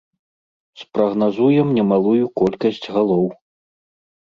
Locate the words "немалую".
1.77-2.23